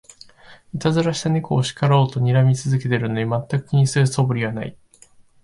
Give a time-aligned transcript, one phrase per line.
[0.73, 4.75] いたずらした猫を叱ろうとにらみ続けてるのに、まったく気にする素振りはない